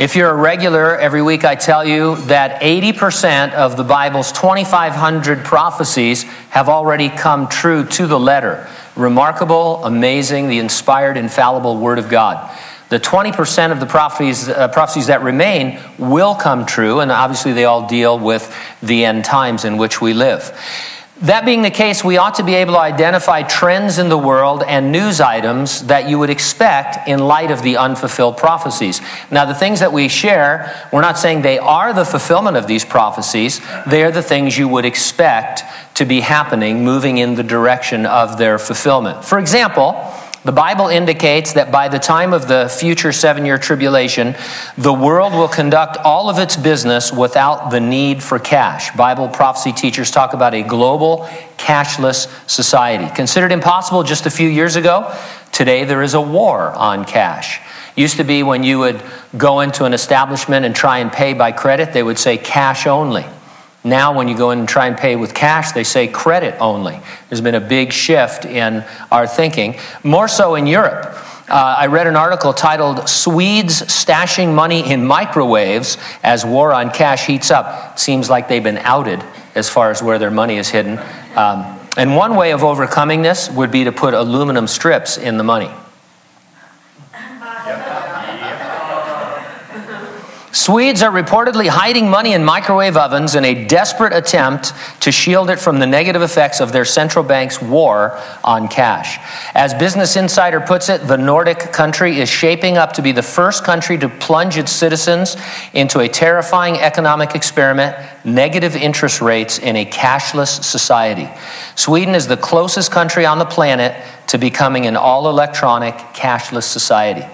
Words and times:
If 0.00 0.16
you're 0.16 0.30
a 0.30 0.34
regular, 0.34 0.96
every 0.96 1.20
week 1.20 1.44
I 1.44 1.56
tell 1.56 1.84
you 1.84 2.16
that 2.22 2.62
80% 2.62 3.52
of 3.52 3.76
the 3.76 3.84
Bible's 3.84 4.32
2,500 4.32 5.44
prophecies 5.44 6.22
have 6.22 6.70
already 6.70 7.10
come 7.10 7.48
true 7.48 7.84
to 7.84 8.06
the 8.06 8.18
letter. 8.18 8.66
Remarkable, 8.96 9.84
amazing, 9.84 10.48
the 10.48 10.58
inspired, 10.58 11.18
infallible 11.18 11.76
Word 11.76 11.98
of 11.98 12.08
God. 12.08 12.50
The 12.88 12.98
20% 12.98 13.72
of 13.72 13.78
the 13.78 13.84
prophecies, 13.84 14.48
uh, 14.48 14.68
prophecies 14.68 15.08
that 15.08 15.22
remain 15.22 15.78
will 15.98 16.34
come 16.34 16.64
true, 16.64 17.00
and 17.00 17.12
obviously 17.12 17.52
they 17.52 17.66
all 17.66 17.86
deal 17.86 18.18
with 18.18 18.50
the 18.82 19.04
end 19.04 19.26
times 19.26 19.66
in 19.66 19.76
which 19.76 20.00
we 20.00 20.14
live. 20.14 20.50
That 21.22 21.44
being 21.44 21.60
the 21.60 21.70
case, 21.70 22.02
we 22.02 22.16
ought 22.16 22.36
to 22.36 22.42
be 22.42 22.54
able 22.54 22.72
to 22.74 22.80
identify 22.80 23.42
trends 23.42 23.98
in 23.98 24.08
the 24.08 24.16
world 24.16 24.62
and 24.66 24.90
news 24.90 25.20
items 25.20 25.86
that 25.86 26.08
you 26.08 26.18
would 26.18 26.30
expect 26.30 27.06
in 27.06 27.18
light 27.18 27.50
of 27.50 27.62
the 27.62 27.76
unfulfilled 27.76 28.38
prophecies. 28.38 29.02
Now, 29.30 29.44
the 29.44 29.54
things 29.54 29.80
that 29.80 29.92
we 29.92 30.08
share, 30.08 30.88
we're 30.90 31.02
not 31.02 31.18
saying 31.18 31.42
they 31.42 31.58
are 31.58 31.92
the 31.92 32.06
fulfillment 32.06 32.56
of 32.56 32.66
these 32.66 32.86
prophecies, 32.86 33.60
they 33.86 34.02
are 34.02 34.10
the 34.10 34.22
things 34.22 34.56
you 34.56 34.66
would 34.68 34.86
expect 34.86 35.62
to 35.96 36.06
be 36.06 36.20
happening, 36.20 36.86
moving 36.86 37.18
in 37.18 37.34
the 37.34 37.42
direction 37.42 38.06
of 38.06 38.38
their 38.38 38.58
fulfillment. 38.58 39.22
For 39.22 39.38
example, 39.38 39.92
the 40.42 40.52
Bible 40.52 40.88
indicates 40.88 41.52
that 41.52 41.70
by 41.70 41.88
the 41.88 41.98
time 41.98 42.32
of 42.32 42.48
the 42.48 42.68
future 42.68 43.12
seven 43.12 43.44
year 43.44 43.58
tribulation, 43.58 44.34
the 44.78 44.92
world 44.92 45.34
will 45.34 45.48
conduct 45.48 45.98
all 45.98 46.30
of 46.30 46.38
its 46.38 46.56
business 46.56 47.12
without 47.12 47.70
the 47.70 47.80
need 47.80 48.22
for 48.22 48.38
cash. 48.38 48.94
Bible 48.96 49.28
prophecy 49.28 49.72
teachers 49.72 50.10
talk 50.10 50.32
about 50.32 50.54
a 50.54 50.62
global 50.62 51.28
cashless 51.58 52.26
society. 52.48 53.14
Considered 53.14 53.52
impossible 53.52 54.02
just 54.02 54.24
a 54.24 54.30
few 54.30 54.48
years 54.48 54.76
ago, 54.76 55.14
today 55.52 55.84
there 55.84 56.02
is 56.02 56.14
a 56.14 56.20
war 56.20 56.72
on 56.72 57.04
cash. 57.04 57.60
Used 57.94 58.16
to 58.16 58.24
be 58.24 58.42
when 58.42 58.64
you 58.64 58.78
would 58.78 59.02
go 59.36 59.60
into 59.60 59.84
an 59.84 59.92
establishment 59.92 60.64
and 60.64 60.74
try 60.74 61.00
and 61.00 61.12
pay 61.12 61.34
by 61.34 61.52
credit, 61.52 61.92
they 61.92 62.02
would 62.02 62.18
say 62.18 62.38
cash 62.38 62.86
only. 62.86 63.26
Now, 63.82 64.14
when 64.14 64.28
you 64.28 64.36
go 64.36 64.50
in 64.50 64.58
and 64.58 64.68
try 64.68 64.88
and 64.88 64.96
pay 64.96 65.16
with 65.16 65.32
cash, 65.32 65.72
they 65.72 65.84
say 65.84 66.06
credit 66.06 66.54
only. 66.60 67.00
There's 67.28 67.40
been 67.40 67.54
a 67.54 67.60
big 67.60 67.92
shift 67.92 68.44
in 68.44 68.84
our 69.10 69.26
thinking, 69.26 69.76
more 70.04 70.28
so 70.28 70.54
in 70.54 70.66
Europe. 70.66 71.16
Uh, 71.48 71.74
I 71.78 71.86
read 71.86 72.06
an 72.06 72.14
article 72.14 72.52
titled 72.52 73.08
Swedes 73.08 73.82
Stashing 73.82 74.54
Money 74.54 74.88
in 74.88 75.04
Microwaves 75.04 75.98
as 76.22 76.44
War 76.44 76.72
on 76.72 76.90
Cash 76.90 77.26
Heats 77.26 77.50
Up. 77.50 77.98
Seems 77.98 78.30
like 78.30 78.48
they've 78.48 78.62
been 78.62 78.78
outed 78.78 79.24
as 79.54 79.68
far 79.68 79.90
as 79.90 80.02
where 80.02 80.18
their 80.18 80.30
money 80.30 80.58
is 80.58 80.68
hidden. 80.68 80.98
Um, 81.34 81.80
and 81.96 82.14
one 82.14 82.36
way 82.36 82.52
of 82.52 82.62
overcoming 82.62 83.22
this 83.22 83.50
would 83.50 83.72
be 83.72 83.84
to 83.84 83.92
put 83.92 84.14
aluminum 84.14 84.68
strips 84.68 85.16
in 85.16 85.38
the 85.38 85.44
money. 85.44 85.70
Swedes 90.52 91.00
are 91.00 91.12
reportedly 91.12 91.68
hiding 91.68 92.10
money 92.10 92.32
in 92.32 92.44
microwave 92.44 92.96
ovens 92.96 93.36
in 93.36 93.44
a 93.44 93.66
desperate 93.66 94.12
attempt 94.12 94.72
to 95.00 95.12
shield 95.12 95.48
it 95.48 95.60
from 95.60 95.78
the 95.78 95.86
negative 95.86 96.22
effects 96.22 96.60
of 96.60 96.72
their 96.72 96.84
central 96.84 97.24
bank's 97.24 97.62
war 97.62 98.18
on 98.42 98.66
cash. 98.66 99.18
As 99.54 99.74
Business 99.74 100.16
Insider 100.16 100.60
puts 100.60 100.88
it, 100.88 101.06
the 101.06 101.16
Nordic 101.16 101.72
country 101.72 102.18
is 102.18 102.28
shaping 102.28 102.76
up 102.76 102.94
to 102.94 103.02
be 103.02 103.12
the 103.12 103.22
first 103.22 103.62
country 103.62 103.96
to 103.98 104.08
plunge 104.08 104.56
its 104.58 104.72
citizens 104.72 105.36
into 105.72 106.00
a 106.00 106.08
terrifying 106.08 106.76
economic 106.78 107.36
experiment 107.36 107.96
negative 108.24 108.74
interest 108.74 109.20
rates 109.20 109.60
in 109.60 109.76
a 109.76 109.86
cashless 109.86 110.64
society. 110.64 111.30
Sweden 111.76 112.16
is 112.16 112.26
the 112.26 112.36
closest 112.36 112.90
country 112.90 113.24
on 113.24 113.38
the 113.38 113.44
planet 113.44 113.94
to 114.26 114.36
becoming 114.36 114.86
an 114.86 114.96
all 114.96 115.28
electronic, 115.28 115.94
cashless 115.94 116.64
society. 116.64 117.24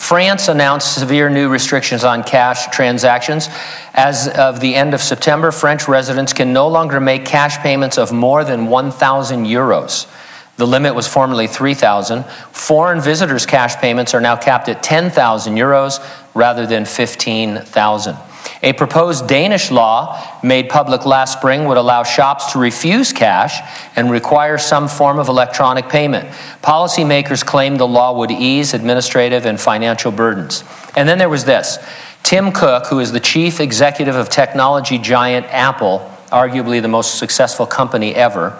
France 0.00 0.48
announced 0.48 0.94
severe 0.94 1.28
new 1.28 1.50
restrictions 1.50 2.04
on 2.04 2.24
cash 2.24 2.74
transactions. 2.74 3.50
As 3.92 4.28
of 4.28 4.58
the 4.58 4.74
end 4.74 4.94
of 4.94 5.00
September, 5.00 5.52
French 5.52 5.86
residents 5.88 6.32
can 6.32 6.54
no 6.54 6.68
longer 6.68 6.98
make 6.98 7.26
cash 7.26 7.58
payments 7.58 7.98
of 7.98 8.10
more 8.10 8.42
than 8.42 8.66
1,000 8.66 9.44
euros. 9.44 10.10
The 10.56 10.66
limit 10.66 10.94
was 10.94 11.06
formerly 11.06 11.46
3,000. 11.46 12.24
Foreign 12.50 13.00
visitors' 13.00 13.44
cash 13.44 13.76
payments 13.76 14.14
are 14.14 14.22
now 14.22 14.36
capped 14.36 14.70
at 14.70 14.82
10,000 14.82 15.54
euros 15.54 16.00
rather 16.34 16.66
than 16.66 16.86
15,000. 16.86 18.16
A 18.62 18.72
proposed 18.74 19.26
Danish 19.26 19.70
law 19.70 20.40
made 20.42 20.68
public 20.68 21.06
last 21.06 21.38
spring 21.38 21.64
would 21.64 21.78
allow 21.78 22.02
shops 22.02 22.52
to 22.52 22.58
refuse 22.58 23.12
cash 23.12 23.58
and 23.96 24.10
require 24.10 24.58
some 24.58 24.86
form 24.86 25.18
of 25.18 25.28
electronic 25.28 25.88
payment. 25.88 26.28
Policymakers 26.62 27.44
claimed 27.44 27.80
the 27.80 27.88
law 27.88 28.18
would 28.18 28.30
ease 28.30 28.74
administrative 28.74 29.46
and 29.46 29.58
financial 29.58 30.12
burdens. 30.12 30.62
And 30.94 31.08
then 31.08 31.18
there 31.18 31.30
was 31.30 31.44
this 31.44 31.78
Tim 32.22 32.52
Cook, 32.52 32.86
who 32.86 33.00
is 33.00 33.12
the 33.12 33.20
chief 33.20 33.60
executive 33.60 34.14
of 34.14 34.28
technology 34.28 34.98
giant 34.98 35.46
Apple, 35.46 35.98
arguably 36.30 36.82
the 36.82 36.88
most 36.88 37.18
successful 37.18 37.66
company 37.66 38.14
ever, 38.14 38.50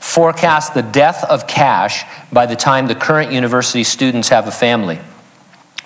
forecast 0.00 0.74
the 0.74 0.82
death 0.82 1.24
of 1.24 1.46
cash 1.46 2.04
by 2.32 2.44
the 2.44 2.56
time 2.56 2.86
the 2.86 2.94
current 2.94 3.32
university 3.32 3.84
students 3.84 4.28
have 4.28 4.46
a 4.46 4.50
family. 4.50 4.98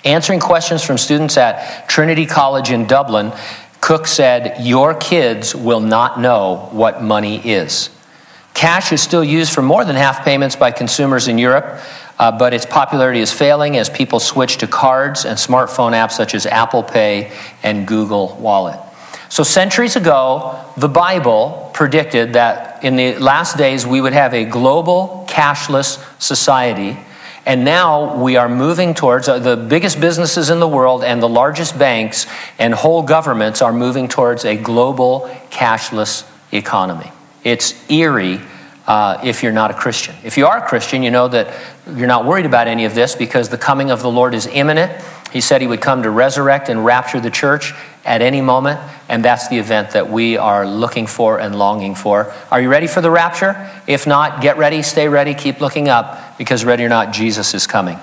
Answering 0.04 0.40
questions 0.40 0.82
from 0.82 0.96
students 0.96 1.36
at 1.36 1.88
Trinity 1.88 2.26
College 2.26 2.70
in 2.70 2.86
Dublin, 2.86 3.32
Cook 3.80 4.06
said, 4.06 4.64
Your 4.64 4.94
kids 4.94 5.54
will 5.54 5.80
not 5.80 6.20
know 6.20 6.68
what 6.72 7.02
money 7.02 7.38
is. 7.38 7.90
Cash 8.54 8.92
is 8.92 9.00
still 9.00 9.24
used 9.24 9.52
for 9.52 9.62
more 9.62 9.84
than 9.84 9.96
half 9.96 10.24
payments 10.24 10.56
by 10.56 10.72
consumers 10.72 11.28
in 11.28 11.38
Europe, 11.38 11.80
uh, 12.18 12.32
but 12.36 12.52
its 12.52 12.66
popularity 12.66 13.20
is 13.20 13.32
failing 13.32 13.76
as 13.76 13.88
people 13.88 14.18
switch 14.18 14.56
to 14.58 14.66
cards 14.66 15.24
and 15.24 15.38
smartphone 15.38 15.92
apps 15.92 16.12
such 16.12 16.34
as 16.34 16.44
Apple 16.46 16.82
Pay 16.82 17.32
and 17.62 17.86
Google 17.86 18.36
Wallet. 18.40 18.78
So, 19.28 19.42
centuries 19.42 19.94
ago, 19.94 20.58
the 20.76 20.88
Bible 20.88 21.70
predicted 21.74 22.32
that 22.32 22.82
in 22.82 22.96
the 22.96 23.16
last 23.18 23.56
days 23.56 23.86
we 23.86 24.00
would 24.00 24.12
have 24.12 24.34
a 24.34 24.44
global 24.44 25.26
cashless 25.28 26.02
society 26.20 26.96
and 27.48 27.64
now 27.64 28.22
we 28.22 28.36
are 28.36 28.46
moving 28.46 28.92
towards 28.92 29.26
uh, 29.26 29.38
the 29.38 29.56
biggest 29.56 29.98
businesses 30.02 30.50
in 30.50 30.60
the 30.60 30.68
world 30.68 31.02
and 31.02 31.22
the 31.22 31.28
largest 31.28 31.78
banks 31.78 32.26
and 32.58 32.74
whole 32.74 33.02
governments 33.02 33.62
are 33.62 33.72
moving 33.72 34.06
towards 34.06 34.44
a 34.44 34.54
global 34.54 35.22
cashless 35.50 36.28
economy. 36.52 37.10
It's 37.44 37.90
eerie 37.90 38.38
uh, 38.86 39.20
if 39.24 39.42
you're 39.42 39.52
not 39.52 39.70
a 39.70 39.74
Christian. 39.74 40.14
If 40.22 40.36
you 40.36 40.46
are 40.46 40.58
a 40.58 40.68
Christian, 40.68 41.02
you 41.02 41.10
know 41.10 41.26
that 41.28 41.58
you're 41.96 42.06
not 42.06 42.26
worried 42.26 42.44
about 42.44 42.68
any 42.68 42.84
of 42.84 42.94
this 42.94 43.16
because 43.16 43.48
the 43.48 43.56
coming 43.56 43.90
of 43.90 44.02
the 44.02 44.10
Lord 44.10 44.34
is 44.34 44.46
imminent. 44.46 44.92
He 45.32 45.40
said 45.40 45.60
he 45.60 45.66
would 45.66 45.80
come 45.80 46.02
to 46.02 46.10
resurrect 46.10 46.68
and 46.68 46.84
rapture 46.84 47.20
the 47.20 47.30
church 47.30 47.74
at 48.04 48.22
any 48.22 48.40
moment, 48.40 48.80
and 49.08 49.24
that's 49.24 49.48
the 49.48 49.58
event 49.58 49.90
that 49.90 50.10
we 50.10 50.36
are 50.38 50.66
looking 50.66 51.06
for 51.06 51.38
and 51.38 51.58
longing 51.58 51.94
for. 51.94 52.32
Are 52.50 52.60
you 52.60 52.70
ready 52.70 52.86
for 52.86 53.00
the 53.00 53.10
rapture? 53.10 53.70
If 53.86 54.06
not, 54.06 54.40
get 54.40 54.56
ready, 54.56 54.82
stay 54.82 55.08
ready, 55.08 55.34
keep 55.34 55.60
looking 55.60 55.88
up, 55.88 56.38
because 56.38 56.64
ready 56.64 56.84
or 56.84 56.88
not, 56.88 57.12
Jesus 57.12 57.52
is 57.52 57.66
coming. 57.66 57.98